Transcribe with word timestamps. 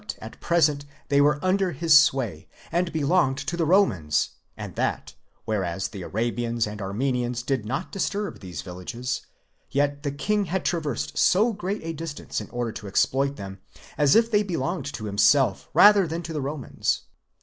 at 0.17 0.39
present 0.41 0.83
they 1.09 1.21
were 1.21 1.37
under 1.45 1.73
his 1.73 1.95
sway, 1.95 2.47
and 2.71 2.91
belonged 2.91 3.37
to 3.37 3.55
the 3.55 3.67
Romans, 3.67 4.31
and 4.57 4.73
that, 4.73 5.13
whereas 5.45 5.89
the 5.89 6.01
Arabians 6.01 6.65
and 6.65 6.81
Armenians 6.81 7.43
did 7.43 7.67
not 7.67 7.91
disturb 7.91 8.39
these 8.39 8.63
villages, 8.63 9.21
yet. 9.69 10.01
the 10.01 10.09
king 10.11 10.45
had 10.45 10.65
traversed 10.65 11.19
so 11.19 11.53
great 11.53 11.83
a 11.83 11.93
distance 11.93 12.41
in 12.41 12.49
order 12.49 12.71
to 12.71 12.87
exploit 12.87 13.35
them, 13.35 13.59
as 13.95 14.15
if 14.15 14.31
they 14.31 14.41
belonged 14.41 14.91
to 14.91 15.05
himself, 15.05 15.69
rather 15.71 16.07
than 16.07 16.23
to 16.23 16.33
the 16.33 16.41
Romans. 16.41 17.01